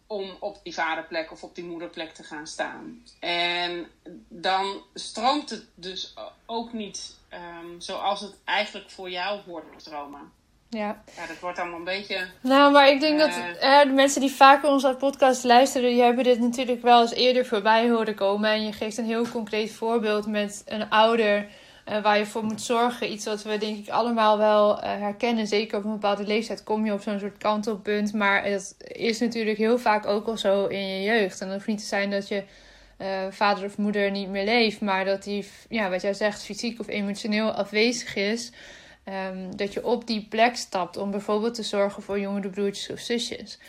Om 0.07 0.35
op 0.39 0.59
die 0.63 0.73
vaderplek 0.73 1.31
of 1.31 1.43
op 1.43 1.55
die 1.55 1.63
moederplek 1.63 2.13
te 2.13 2.23
gaan 2.23 2.47
staan. 2.47 3.03
En 3.19 3.87
dan 4.27 4.81
stroomt 4.93 5.49
het 5.49 5.65
dus 5.75 6.13
ook 6.45 6.73
niet 6.73 7.17
um, 7.33 7.81
zoals 7.81 8.21
het 8.21 8.35
eigenlijk 8.43 8.89
voor 8.89 9.09
jou 9.09 9.41
hoort 9.41 9.73
te 9.73 9.79
stromen. 9.79 10.31
Ja. 10.69 11.01
ja, 11.15 11.27
dat 11.27 11.39
wordt 11.39 11.59
allemaal 11.59 11.77
een 11.77 11.83
beetje. 11.83 12.27
Nou, 12.41 12.71
maar 12.71 12.89
ik 12.89 12.99
denk 12.99 13.19
uh, 13.19 13.25
dat 13.25 13.57
eh, 13.59 13.81
de 13.81 13.91
mensen 13.93 14.21
die 14.21 14.31
vaker 14.31 14.69
onze 14.69 14.95
podcast 14.99 15.43
luisteren, 15.43 15.89
die 15.89 16.01
hebben 16.01 16.23
dit 16.23 16.39
natuurlijk 16.39 16.81
wel 16.81 17.01
eens 17.01 17.13
eerder 17.13 17.45
voorbij 17.45 17.89
horen 17.89 18.15
komen. 18.15 18.49
En 18.49 18.65
je 18.65 18.73
geeft 18.73 18.97
een 18.97 19.05
heel 19.05 19.27
concreet 19.27 19.71
voorbeeld 19.71 20.27
met 20.27 20.63
een 20.65 20.89
ouder 20.89 21.47
uh, 21.89 22.01
waar 22.01 22.17
je 22.17 22.25
voor 22.25 22.43
moet 22.43 22.61
zorgen. 22.61 23.11
Iets 23.11 23.25
wat 23.25 23.43
we 23.43 23.57
denk 23.57 23.77
ik 23.77 23.89
allemaal 23.89 24.37
wel 24.37 24.77
uh, 24.77 24.83
herkennen. 24.83 25.47
Zeker 25.47 25.77
op 25.77 25.83
een 25.83 25.91
bepaalde 25.91 26.27
leeftijd 26.27 26.63
kom 26.63 26.85
je 26.85 26.93
op 26.93 27.01
zo'n 27.01 27.19
soort 27.19 27.37
kantelpunt. 27.37 28.13
Maar 28.13 28.43
het 28.43 28.75
is 28.87 29.19
natuurlijk 29.19 29.57
heel 29.57 29.79
vaak 29.79 30.05
ook 30.05 30.27
al 30.27 30.37
zo 30.37 30.65
in 30.65 30.87
je 30.87 31.01
jeugd. 31.01 31.41
En 31.41 31.47
het 31.47 31.55
hoeft 31.55 31.67
niet 31.67 31.79
te 31.79 31.85
zijn 31.85 32.09
dat 32.09 32.27
je 32.27 32.43
vader 33.29 33.65
of 33.65 33.77
moeder 33.77 34.11
niet 34.11 34.29
meer 34.29 34.45
leeft, 34.45 34.81
maar 34.81 35.05
dat 35.05 35.23
die, 35.23 35.49
ja, 35.69 35.89
wat 35.89 36.01
jij 36.01 36.13
zegt, 36.13 36.43
fysiek 36.43 36.79
of 36.79 36.87
emotioneel 36.87 37.51
afwezig 37.51 38.15
is. 38.15 38.51
Um, 39.09 39.55
dat 39.55 39.73
je 39.73 39.85
op 39.85 40.07
die 40.07 40.27
plek 40.27 40.55
stapt 40.55 40.97
om 40.97 41.11
bijvoorbeeld 41.11 41.53
te 41.53 41.63
zorgen 41.63 42.03
voor 42.03 42.19
jongere 42.19 42.49
broertjes 42.49 42.89
of 42.89 42.99
zusjes. 42.99 43.59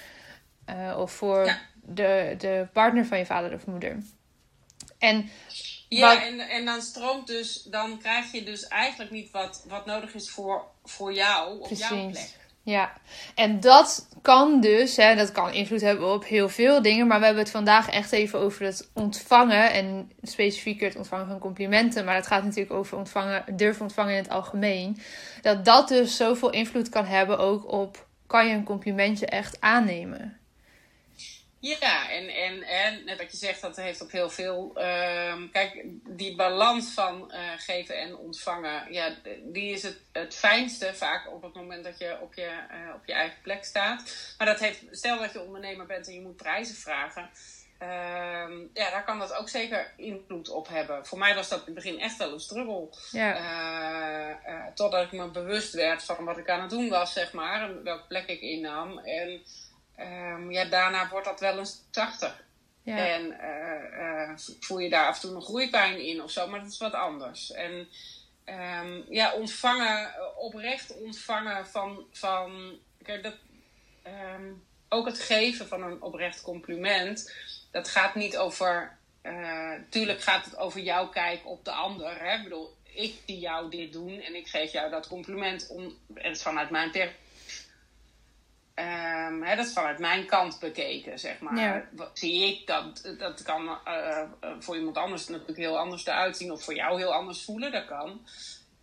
Uh, 0.71 0.99
of 0.99 1.13
voor 1.13 1.45
ja. 1.45 1.61
de, 1.75 2.35
de 2.39 2.67
partner 2.73 3.07
van 3.07 3.19
je 3.19 3.27
vader 3.27 3.55
of 3.55 3.67
moeder. 3.67 4.03
En 4.99 5.31
ja, 5.89 6.15
wat... 6.15 6.23
en, 6.23 6.41
en 6.41 6.65
dan 6.65 6.83
stroomt 6.83 7.27
dus, 7.27 7.63
dan 7.63 7.99
krijg 7.99 8.33
je 8.33 8.43
dus 8.43 8.69
eigenlijk 8.69 9.11
niet 9.11 9.31
wat, 9.31 9.65
wat 9.69 9.87
nodig 9.87 10.15
is 10.15 10.31
voor, 10.31 10.65
voor 10.85 11.13
jou 11.13 11.59
op 11.59 11.67
Precies. 11.67 11.89
jouw 11.89 12.11
plek. 12.11 12.39
Ja, 12.63 12.93
en 13.35 13.61
dat 13.61 14.09
kan 14.23 14.61
dus, 14.61 14.97
hè, 14.97 15.15
dat 15.15 15.33
kan 15.33 15.53
invloed 15.53 15.81
hebben 15.81 16.13
op 16.13 16.25
heel 16.25 16.49
veel 16.49 16.83
dingen. 16.83 17.07
Maar 17.07 17.19
we 17.19 17.25
hebben 17.25 17.43
het 17.43 17.53
vandaag 17.53 17.91
echt 17.91 18.13
even 18.13 18.39
over 18.39 18.65
het 18.65 18.91
ontvangen. 18.95 19.73
En 19.73 20.11
specifieker 20.23 20.89
het 20.89 20.97
ontvangen 20.97 21.27
van 21.27 21.39
complimenten. 21.39 22.05
Maar 22.05 22.15
het 22.15 22.27
gaat 22.27 22.45
natuurlijk 22.45 22.73
over 22.73 22.99
ontvangen, 22.99 23.45
durven 23.57 23.83
ontvangen 23.83 24.13
in 24.13 24.23
het 24.23 24.31
algemeen. 24.31 24.99
Dat 25.43 25.65
dat 25.65 25.89
dus 25.89 26.17
zoveel 26.17 26.51
invloed 26.51 26.89
kan 26.89 27.05
hebben 27.05 27.39
ook 27.39 27.73
op, 27.73 28.07
kan 28.27 28.47
je 28.47 28.55
een 28.55 28.65
complimentje 28.65 29.27
echt 29.27 29.61
aannemen? 29.61 30.40
Ja, 31.61 32.11
en, 32.11 32.29
en, 32.29 32.63
en 32.63 33.05
net 33.05 33.19
wat 33.19 33.31
je 33.31 33.37
zegt, 33.37 33.61
dat 33.61 33.77
heeft 33.77 34.03
ook 34.03 34.13
heel 34.13 34.31
veel. 34.31 34.73
Uh, 34.77 35.35
kijk, 35.53 35.83
die 36.07 36.37
balans 36.37 36.95
van 36.95 37.33
uh, 37.35 37.39
geven 37.57 37.99
en 37.99 38.17
ontvangen, 38.17 38.93
ja, 38.93 39.15
die 39.43 39.73
is 39.73 39.83
het, 39.83 40.01
het 40.13 40.35
fijnste 40.35 40.95
vaak 40.95 41.33
op 41.33 41.43
het 41.43 41.55
moment 41.55 41.85
dat 41.85 41.99
je 41.99 42.19
op 42.21 42.35
je, 42.35 42.51
uh, 42.71 42.95
op 42.95 43.07
je 43.07 43.13
eigen 43.13 43.39
plek 43.43 43.65
staat. 43.65 44.35
Maar 44.39 44.47
dat 44.47 44.61
heeft, 44.61 44.85
stel 44.91 45.19
dat 45.19 45.33
je 45.33 45.43
ondernemer 45.43 45.87
bent 45.87 46.07
en 46.07 46.15
je 46.15 46.21
moet 46.21 46.37
prijzen 46.37 46.77
vragen. 46.77 47.31
Uh, 47.83 47.89
ja, 48.75 48.91
daar 48.91 49.05
kan 49.05 49.19
dat 49.19 49.35
ook 49.35 49.49
zeker 49.49 49.93
invloed 49.97 50.49
op 50.49 50.69
hebben. 50.69 51.07
Voor 51.07 51.19
mij 51.19 51.35
was 51.35 51.49
dat 51.49 51.59
in 51.59 51.65
het 51.65 51.75
begin 51.75 52.01
echt 52.01 52.17
wel 52.17 52.33
een 52.33 52.41
struggle. 52.41 52.89
Ja. 53.11 53.39
Uh, 54.49 54.67
totdat 54.75 55.05
ik 55.05 55.13
me 55.13 55.31
bewust 55.31 55.75
werd 55.75 56.05
van 56.05 56.25
wat 56.25 56.39
ik 56.39 56.49
aan 56.49 56.61
het 56.61 56.71
doen 56.71 56.89
was, 56.89 57.13
zeg 57.13 57.33
maar. 57.33 57.63
En 57.63 57.83
welke 57.83 58.07
plek 58.07 58.29
ik 58.29 58.41
innam. 58.41 58.99
En 58.99 59.43
um, 60.01 60.51
ja, 60.51 60.65
daarna 60.65 61.09
wordt 61.09 61.27
dat 61.27 61.41
wel 61.41 61.59
eens 61.59 61.83
zachter. 61.91 62.35
Ja. 62.83 63.07
En 63.07 63.23
uh, 63.41 63.99
uh, 63.99 64.31
voel 64.61 64.79
je 64.79 64.89
daar 64.89 65.07
af 65.07 65.15
en 65.15 65.21
toe 65.21 65.33
nog 65.33 65.45
groeipijn 65.45 66.01
in 66.07 66.23
of 66.23 66.31
zo, 66.31 66.49
maar 66.49 66.61
dat 66.61 66.73
is 66.73 66.79
wat 66.79 66.93
anders. 66.93 67.53
En 67.53 67.89
um, 68.45 69.05
ja, 69.09 69.33
ontvangen, 69.33 70.15
oprecht 70.37 71.01
ontvangen 71.01 71.67
van, 71.67 72.05
van 72.13 72.79
kijk, 73.03 73.23
dat, 73.23 73.35
um, 74.35 74.65
ook 74.89 75.07
het 75.07 75.21
geven 75.21 75.69
van 75.69 75.83
een 75.83 76.03
oprecht 76.03 76.43
compliment, 76.43 77.35
dat 77.71 77.89
gaat 77.89 78.15
niet 78.15 78.37
over, 78.37 78.97
uh, 79.23 79.73
tuurlijk 79.89 80.21
gaat 80.21 80.45
het 80.45 80.57
over 80.57 80.81
jouw 80.81 81.09
kijk 81.09 81.47
op 81.47 81.65
de 81.65 81.73
ander. 81.73 82.21
Hè? 82.21 82.37
Ik 82.37 82.43
bedoel, 82.43 82.77
ik 82.83 83.15
zie 83.27 83.39
jou 83.39 83.71
dit 83.71 83.93
doen 83.93 84.21
en 84.21 84.35
ik 84.35 84.49
geef 84.49 84.73
jou 84.73 84.91
dat 84.91 85.09
compliment 85.09 85.69
om, 85.69 85.83
en 86.15 86.29
het 86.29 86.37
is 86.37 86.43
vanuit 86.43 86.71
mijn 86.71 86.91
perspectief 86.91 87.29
Um, 88.75 89.43
hè, 89.43 89.57
dat 89.57 89.67
is 89.67 89.73
vanuit 89.73 89.99
mijn 89.99 90.27
kant 90.27 90.59
bekeken, 90.59 91.19
zeg 91.19 91.41
maar. 91.41 91.57
Ja. 91.57 91.89
Zie 92.13 92.47
ik 92.47 92.67
dat, 92.67 93.15
dat 93.19 93.43
kan 93.43 93.79
uh, 93.87 94.23
voor 94.59 94.77
iemand 94.77 94.97
anders 94.97 95.29
natuurlijk 95.29 95.59
heel 95.59 95.79
anders 95.79 96.07
eruit 96.07 96.37
zien, 96.37 96.53
of 96.53 96.65
voor 96.65 96.75
jou 96.75 96.99
heel 96.99 97.15
anders 97.15 97.45
voelen, 97.45 97.73
dat 97.73 97.85
kan. 97.85 98.27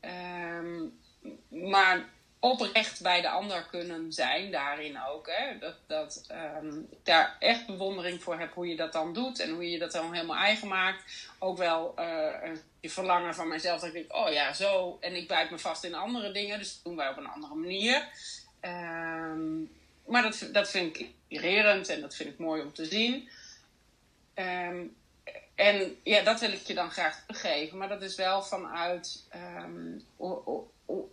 Um, 0.01 0.99
maar 1.49 2.05
oprecht 2.39 3.01
bij 3.01 3.21
de 3.21 3.29
ander 3.29 3.65
kunnen 3.71 4.13
zijn, 4.13 4.51
daarin 4.51 4.99
ook. 5.07 5.27
Hè? 5.31 5.57
Dat, 5.59 5.75
dat 5.87 6.25
ehm, 6.27 6.77
ik 6.89 7.05
daar 7.05 7.35
echt 7.39 7.65
bewondering 7.65 8.23
voor 8.23 8.39
heb 8.39 8.53
hoe 8.53 8.67
je 8.67 8.75
dat 8.75 8.93
dan 8.93 9.13
doet 9.13 9.39
en 9.39 9.53
hoe 9.53 9.71
je 9.71 9.79
dat 9.79 9.91
dan 9.91 10.13
helemaal 10.13 10.37
eigen 10.37 10.67
maakt. 10.67 11.29
Ook 11.39 11.57
wel 11.57 11.93
uh, 11.99 12.51
je 12.79 12.89
verlangen 12.89 13.35
van 13.35 13.47
mezelf, 13.47 13.79
dat 13.79 13.89
ik 13.89 13.93
denk, 13.93 14.15
oh 14.15 14.31
ja, 14.31 14.53
zo. 14.53 14.97
En 15.01 15.15
ik 15.15 15.27
bijt 15.27 15.51
me 15.51 15.59
vast 15.59 15.83
in 15.83 15.95
andere 15.95 16.31
dingen, 16.31 16.57
dus 16.57 16.73
dat 16.73 16.83
doen 16.83 16.95
wij 16.95 17.09
op 17.09 17.17
een 17.17 17.27
andere 17.27 17.55
manier. 17.55 18.07
Ehm, 18.67 19.59
maar 20.05 20.21
dat, 20.21 20.49
dat 20.51 20.69
vind 20.69 20.95
ik 20.95 21.01
inspirerend 21.01 21.89
en 21.89 22.01
dat 22.01 22.15
vind 22.15 22.29
ik 22.29 22.37
mooi 22.37 22.61
om 22.61 22.73
te 22.73 22.85
zien. 22.85 23.29
Ehm, 24.33 24.83
en 25.55 25.95
ja, 26.03 26.23
dat 26.23 26.39
wil 26.39 26.51
ik 26.51 26.61
je 26.61 26.73
dan 26.73 26.91
graag 26.91 27.21
teruggeven. 27.21 27.77
Maar 27.77 27.89
dat 27.89 28.01
is 28.01 28.15
wel 28.15 28.43
vanuit. 28.43 29.27
Um, 29.63 30.01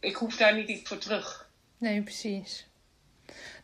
ik 0.00 0.14
hoef 0.14 0.36
daar 0.36 0.54
niet 0.54 0.68
iets 0.68 0.88
voor 0.88 0.98
terug. 0.98 1.48
Nee, 1.78 2.02
precies. 2.02 2.66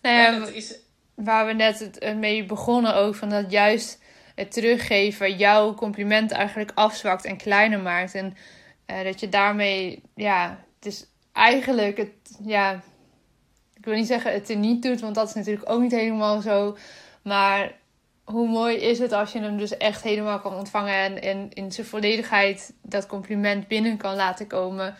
Nou 0.03 0.17
ja, 0.17 0.39
dat 0.39 0.51
is... 0.53 0.79
waar 1.15 1.47
we 1.47 1.53
net 1.53 1.79
het, 1.79 2.17
mee 2.17 2.45
begonnen 2.45 2.95
ook, 2.95 3.15
van 3.15 3.29
dat 3.29 3.51
juist 3.51 3.99
het 4.35 4.53
teruggeven 4.53 5.37
jouw 5.37 5.75
compliment 5.75 6.31
eigenlijk 6.31 6.73
afzwakt 6.75 7.25
en 7.25 7.37
kleiner 7.37 7.81
maakt. 7.81 8.15
En 8.15 8.37
uh, 8.87 9.05
dat 9.05 9.21
je 9.21 9.29
daarmee, 9.29 10.03
ja, 10.15 10.65
het 10.77 10.87
is 10.87 11.07
eigenlijk 11.33 11.97
het, 11.97 12.39
ja, 12.45 12.83
ik 13.81 13.87
wil 13.87 13.95
niet 13.95 14.07
zeggen 14.07 14.33
het 14.33 14.51
er 14.51 14.57
niet 14.57 14.83
doet, 14.83 15.01
want 15.01 15.15
dat 15.15 15.29
is 15.29 15.35
natuurlijk 15.35 15.71
ook 15.71 15.81
niet 15.81 15.93
helemaal 15.93 16.41
zo. 16.41 16.77
Maar 17.23 17.73
hoe 18.25 18.49
mooi 18.49 18.77
is 18.77 18.99
het 18.99 19.13
als 19.13 19.33
je 19.33 19.41
hem 19.41 19.59
dus 19.59 19.77
echt 19.77 20.03
helemaal 20.03 20.41
kan 20.41 20.55
ontvangen 20.55 20.95
en, 20.95 21.23
en 21.23 21.51
in 21.53 21.73
zijn 21.73 21.87
volledigheid 21.87 22.73
dat 22.83 23.07
compliment 23.07 23.69
binnen 23.69 23.97
kan 23.97 24.15
laten 24.15 24.47
komen. 24.47 24.97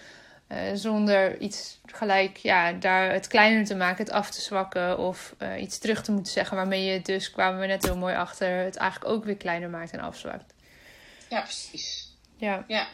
Uh, 0.49 0.59
zonder 0.75 1.39
iets 1.39 1.81
gelijk 1.87 2.37
ja, 2.37 2.73
daar 2.73 3.13
het 3.13 3.27
kleiner 3.27 3.65
te 3.65 3.75
maken, 3.75 4.05
het 4.05 4.13
af 4.13 4.31
te 4.31 4.41
zwakken 4.41 4.99
of 4.99 5.35
uh, 5.39 5.61
iets 5.61 5.79
terug 5.79 6.03
te 6.03 6.13
moeten 6.13 6.33
zeggen. 6.33 6.57
Waarmee 6.57 6.85
je 6.85 7.03
dus, 7.03 7.31
kwamen 7.31 7.61
we 7.61 7.67
net 7.67 7.85
heel 7.85 7.97
mooi 7.97 8.15
achter, 8.15 8.65
het 8.65 8.77
eigenlijk 8.77 9.13
ook 9.13 9.25
weer 9.25 9.37
kleiner 9.37 9.71
maakt 9.71 9.93
en 9.93 10.01
afzwakt. 10.01 10.55
Ja, 11.29 11.41
precies. 11.41 12.17
Ja. 12.37 12.65
Ja, 12.67 12.87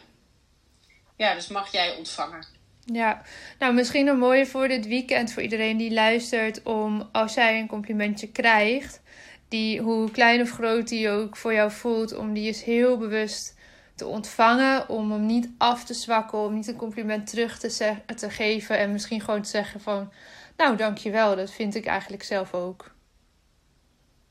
ja 1.15 1.33
dus 1.33 1.47
mag 1.47 1.71
jij 1.71 1.95
ontvangen. 1.95 2.56
Ja, 2.93 3.21
nou 3.59 3.73
misschien 3.73 4.07
een 4.07 4.17
mooie 4.17 4.45
voor 4.45 4.67
dit 4.67 4.87
weekend 4.87 5.31
voor 5.33 5.43
iedereen 5.43 5.77
die 5.77 5.93
luistert. 5.93 6.63
Om 6.63 7.09
als 7.11 7.33
jij 7.33 7.59
een 7.59 7.67
complimentje 7.67 8.31
krijgt, 8.31 9.01
die, 9.47 9.81
hoe 9.81 10.11
klein 10.11 10.41
of 10.41 10.51
groot 10.51 10.87
die 10.87 11.09
ook 11.09 11.37
voor 11.37 11.53
jou 11.53 11.71
voelt, 11.71 12.15
om 12.15 12.33
die 12.33 12.47
eens 12.47 12.63
heel 12.63 12.97
bewust 12.97 13.55
te 13.95 14.05
ontvangen. 14.05 14.89
Om 14.89 15.11
hem 15.11 15.25
niet 15.25 15.49
af 15.57 15.85
te 15.85 15.93
zwakken, 15.93 16.37
om 16.37 16.53
niet 16.53 16.67
een 16.67 16.75
compliment 16.75 17.29
terug 17.29 17.59
te, 17.59 17.95
te 18.15 18.29
geven. 18.29 18.77
En 18.77 18.91
misschien 18.91 19.21
gewoon 19.21 19.41
te 19.41 19.49
zeggen 19.49 19.81
van, 19.81 20.11
nou 20.57 20.77
dankjewel, 20.77 21.35
dat 21.35 21.51
vind 21.51 21.75
ik 21.75 21.85
eigenlijk 21.85 22.23
zelf 22.23 22.53
ook. 22.53 22.95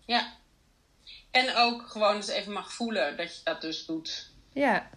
Ja, 0.06 0.32
en 1.30 1.56
ook 1.56 1.88
gewoon 1.88 2.16
eens 2.16 2.28
even 2.28 2.52
mag 2.52 2.72
voelen 2.72 3.16
dat 3.16 3.36
je 3.36 3.40
dat 3.44 3.60
dus 3.60 3.86
doet. 3.86 4.34
Ja. 4.56 4.88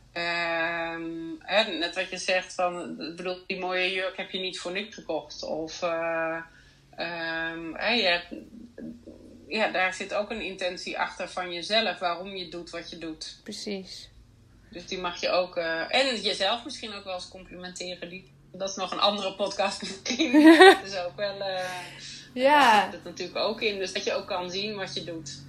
Um, 0.93 1.37
hè, 1.39 1.71
net 1.71 1.95
wat 1.95 2.09
je 2.09 2.17
zegt 2.17 2.53
van, 2.53 2.95
bedoel, 3.15 3.37
die 3.47 3.59
mooie 3.59 3.91
jurk 3.91 4.17
heb 4.17 4.31
je 4.31 4.39
niet 4.39 4.59
voor 4.59 4.71
niks 4.71 4.95
gekocht. 4.95 5.43
Of 5.43 5.81
uh, 5.81 6.41
um, 6.99 7.77
ja, 9.47 9.67
daar 9.71 9.93
zit 9.93 10.13
ook 10.13 10.29
een 10.29 10.41
intentie 10.41 10.99
achter 10.99 11.29
van 11.29 11.53
jezelf, 11.53 11.99
waarom 11.99 12.35
je 12.35 12.49
doet 12.49 12.69
wat 12.69 12.89
je 12.89 12.97
doet. 12.97 13.39
Precies. 13.43 14.09
Dus 14.71 14.85
die 14.85 14.99
mag 14.99 15.21
je 15.21 15.29
ook, 15.29 15.57
uh, 15.57 15.95
en 15.95 16.21
jezelf 16.21 16.63
misschien 16.63 16.93
ook 16.93 17.03
wel 17.03 17.13
eens 17.13 17.29
complimenteren. 17.29 18.09
Die, 18.09 18.31
dat 18.51 18.69
is 18.69 18.75
nog 18.75 18.91
een 18.91 18.99
andere 18.99 19.35
podcast 19.35 19.81
misschien. 19.81 20.31
dus 20.83 20.97
ook 20.97 21.15
wel, 21.15 21.39
uh, 21.39 21.59
ja. 22.33 22.89
dat 22.91 23.03
natuurlijk 23.03 23.37
ook 23.37 23.61
in. 23.61 23.77
Dus 23.77 23.93
dat 23.93 24.03
je 24.03 24.13
ook 24.13 24.27
kan 24.27 24.51
zien 24.51 24.75
wat 24.75 24.93
je 24.93 25.03
doet. 25.03 25.41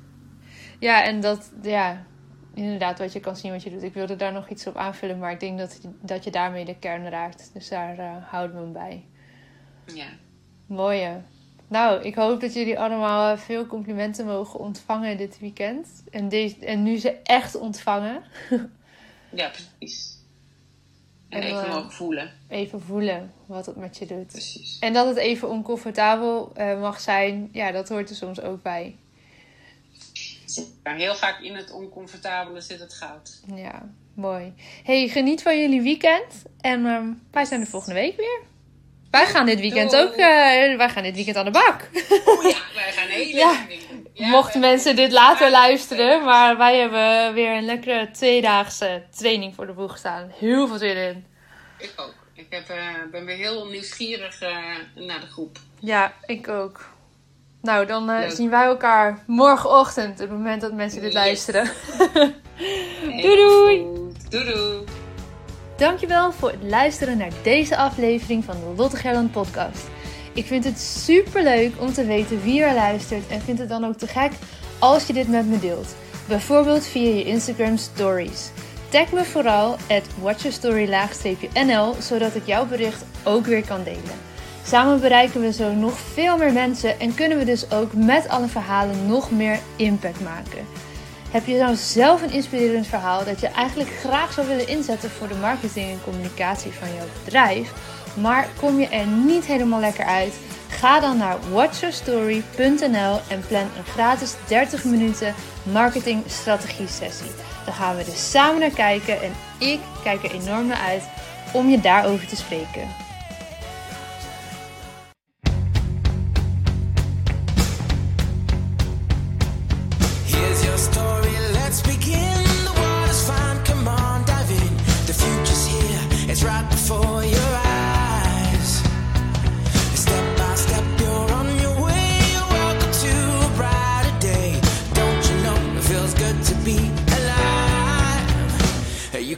Ja, 0.78 1.04
en 1.04 1.20
dat, 1.20 1.50
ja, 1.62 2.06
inderdaad 2.54 2.98
wat 2.98 3.12
je 3.12 3.20
kan 3.20 3.36
zien 3.36 3.52
wat 3.52 3.62
je 3.62 3.70
doet. 3.70 3.82
Ik 3.82 3.94
wilde 3.94 4.16
daar 4.16 4.32
nog 4.32 4.48
iets 4.48 4.66
op 4.66 4.76
aanvullen, 4.76 5.18
maar 5.18 5.32
ik 5.32 5.40
denk 5.40 5.58
dat, 5.58 5.80
dat 6.00 6.24
je 6.24 6.30
daarmee 6.30 6.64
de 6.64 6.78
kern 6.78 7.08
raakt. 7.08 7.50
Dus 7.52 7.68
daar 7.68 7.98
uh, 7.98 8.16
houden 8.20 8.56
we 8.56 8.62
hem 8.62 8.72
bij. 8.72 9.04
Ja. 9.94 10.06
Mooie. 10.66 11.20
Nou, 11.68 12.02
ik 12.02 12.14
hoop 12.14 12.40
dat 12.40 12.54
jullie 12.54 12.78
allemaal 12.78 13.32
eh, 13.32 13.38
veel 13.38 13.66
complimenten 13.66 14.26
mogen 14.26 14.60
ontvangen 14.60 15.16
dit 15.16 15.38
weekend. 15.38 15.88
En, 16.10 16.28
deze, 16.28 16.66
en 16.66 16.82
nu 16.82 16.96
ze 16.96 17.10
echt 17.22 17.54
ontvangen. 17.54 18.22
ja, 19.30 19.48
precies. 19.48 20.18
En, 21.28 21.42
even 21.42 21.66
uh, 21.66 21.74
mogen 21.74 21.92
voelen. 21.92 22.30
Even 22.48 22.80
voelen 22.80 23.32
wat 23.46 23.66
het 23.66 23.76
met 23.76 23.96
je 23.96 24.06
doet. 24.06 24.26
Precies. 24.26 24.78
En 24.78 24.92
dat 24.92 25.06
het 25.06 25.16
even 25.16 25.48
oncomfortabel 25.48 26.52
uh, 26.56 26.80
mag 26.80 27.00
zijn, 27.00 27.48
ja, 27.52 27.70
dat 27.70 27.88
hoort 27.88 28.10
er 28.10 28.16
soms 28.16 28.40
ook 28.40 28.62
bij 28.62 28.96
heel 30.82 31.14
vaak 31.14 31.40
in 31.40 31.54
het 31.54 31.70
oncomfortabele 31.70 32.60
zit 32.60 32.80
het 32.80 32.94
goud. 32.94 33.40
Ja, 33.54 33.88
mooi. 34.14 34.54
Hey, 34.84 35.08
geniet 35.08 35.42
van 35.42 35.60
jullie 35.60 35.82
weekend. 35.82 36.42
En 36.60 36.86
um, 36.86 37.22
wij 37.30 37.44
zijn 37.44 37.60
de 37.60 37.66
volgende 37.66 37.94
week 37.94 38.16
weer. 38.16 38.40
Wij 39.10 39.26
gaan 39.26 39.46
dit 39.46 39.60
weekend 39.60 39.96
ook, 39.96 40.10
uh, 40.10 40.16
wij 40.76 40.88
gaan 40.88 41.02
dit 41.02 41.14
weekend 41.14 41.36
aan 41.36 41.44
de 41.44 41.50
bak. 41.50 41.88
Oh 42.24 42.42
ja, 42.42 42.58
wij 42.74 42.92
gaan 42.92 43.08
hele 43.16 43.36
ja. 43.38 43.66
ja 44.12 44.28
Mochten 44.28 44.60
mensen 44.60 44.96
dit 44.96 45.12
later 45.12 45.50
luisteren, 45.50 46.24
maar 46.24 46.56
wij 46.56 46.78
hebben 46.78 47.34
weer 47.34 47.56
een 47.56 47.64
lekkere 47.64 48.10
tweedaagse 48.10 49.02
training 49.16 49.54
voor 49.54 49.66
de 49.66 49.72
boeg 49.72 49.98
staan. 49.98 50.32
Heel 50.38 50.68
veel 50.68 50.78
zin 50.78 50.96
in. 50.96 51.26
Ik 51.78 51.92
ook. 51.96 52.14
Ik 52.32 52.46
heb, 52.48 52.70
uh, 52.70 52.76
ben 53.10 53.24
weer 53.24 53.36
heel 53.36 53.66
nieuwsgierig 53.66 54.42
uh, 54.42 54.48
naar 54.94 55.20
de 55.20 55.26
groep. 55.26 55.58
Ja, 55.78 56.14
ik 56.26 56.48
ook. 56.48 56.88
Nou, 57.62 57.86
dan 57.86 58.10
uh, 58.10 58.28
zien 58.28 58.50
wij 58.50 58.64
elkaar 58.64 59.22
morgenochtend, 59.26 60.12
op 60.12 60.18
het 60.18 60.30
moment 60.30 60.60
dat 60.60 60.72
mensen 60.72 61.00
dit 61.00 61.12
luisteren. 61.12 61.70
doei 63.22 63.36
doei! 63.36 63.86
Doei 64.28 64.44
doei! 64.44 64.84
Dankjewel 65.76 66.32
voor 66.32 66.50
het 66.50 66.62
luisteren 66.62 67.18
naar 67.18 67.32
deze 67.42 67.76
aflevering 67.76 68.44
van 68.44 68.54
de 68.54 68.72
Lotte 68.76 68.96
Gerland 68.96 69.32
podcast. 69.32 69.88
Ik 70.34 70.46
vind 70.46 70.64
het 70.64 70.78
super 70.78 71.42
leuk 71.42 71.72
om 71.80 71.92
te 71.92 72.04
weten 72.04 72.42
wie 72.42 72.62
er 72.62 72.74
luistert 72.74 73.28
en 73.28 73.40
vind 73.40 73.58
het 73.58 73.68
dan 73.68 73.84
ook 73.84 73.96
te 73.96 74.06
gek 74.06 74.32
als 74.78 75.06
je 75.06 75.12
dit 75.12 75.28
met 75.28 75.46
me 75.46 75.58
deelt. 75.58 75.94
Bijvoorbeeld 76.28 76.86
via 76.86 77.14
je 77.14 77.24
Instagram 77.24 77.76
stories. 77.76 78.50
Tag 78.88 79.12
me 79.12 79.24
vooral 79.24 79.72
at 79.72 80.02
watchyourstory-nl 80.20 81.94
zodat 81.98 82.34
ik 82.34 82.46
jouw 82.46 82.66
bericht 82.66 83.04
ook 83.24 83.46
weer 83.46 83.66
kan 83.66 83.82
delen. 83.82 84.29
Samen 84.70 85.00
bereiken 85.00 85.40
we 85.40 85.52
zo 85.52 85.72
nog 85.72 85.98
veel 85.98 86.36
meer 86.36 86.52
mensen 86.52 87.00
en 87.00 87.14
kunnen 87.14 87.38
we 87.38 87.44
dus 87.44 87.70
ook 87.70 87.92
met 87.92 88.28
alle 88.28 88.46
verhalen 88.46 89.06
nog 89.06 89.30
meer 89.30 89.58
impact 89.76 90.20
maken. 90.20 90.66
Heb 91.30 91.46
je 91.46 91.58
nou 91.58 91.74
zelf 91.76 92.22
een 92.22 92.32
inspirerend 92.32 92.86
verhaal 92.86 93.24
dat 93.24 93.40
je 93.40 93.46
eigenlijk 93.46 93.90
graag 93.90 94.32
zou 94.32 94.46
willen 94.46 94.68
inzetten 94.68 95.10
voor 95.10 95.28
de 95.28 95.34
marketing 95.34 95.90
en 95.90 96.02
communicatie 96.04 96.72
van 96.72 96.88
jouw 96.94 97.06
bedrijf, 97.24 97.72
maar 98.14 98.48
kom 98.60 98.78
je 98.78 98.88
er 98.88 99.06
niet 99.06 99.44
helemaal 99.44 99.80
lekker 99.80 100.04
uit? 100.04 100.34
Ga 100.68 101.00
dan 101.00 101.16
naar 101.16 101.36
watchyourstory.nl 101.52 103.20
en 103.28 103.40
plan 103.48 103.68
een 103.76 103.92
gratis 103.92 104.34
30 104.48 104.84
minuten 104.84 105.34
marketing 105.62 106.22
strategie 106.26 106.88
sessie. 106.88 107.30
Dan 107.64 107.74
gaan 107.74 107.96
we 107.96 108.04
dus 108.04 108.30
samen 108.30 108.60
naar 108.60 108.70
kijken 108.70 109.22
en 109.22 109.32
ik 109.58 109.80
kijk 110.02 110.24
er 110.24 110.34
enorm 110.34 110.66
naar 110.66 110.86
uit 110.88 111.02
om 111.52 111.68
je 111.68 111.80
daarover 111.80 112.26
te 112.26 112.36
spreken. 112.36 113.09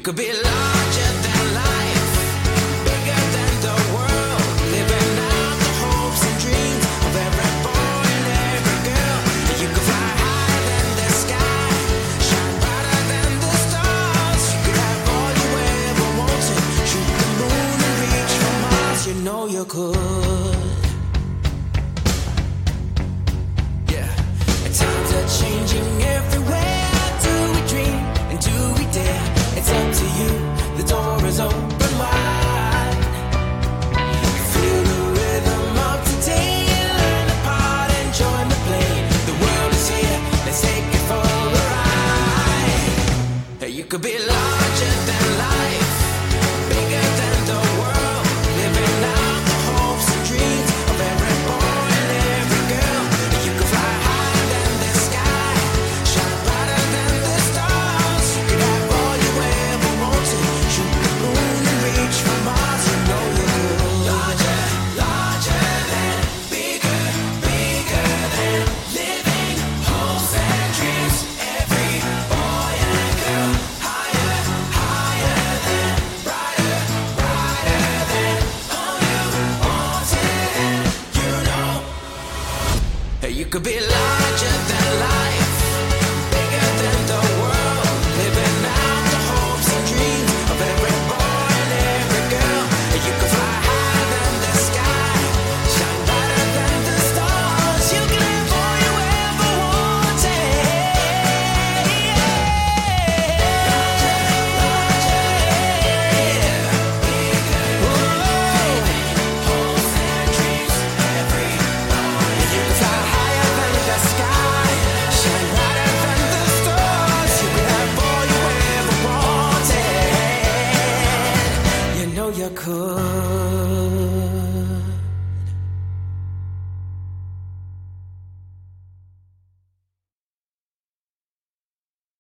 Could 0.03 0.17
be 0.17 0.33
larger 0.33 0.72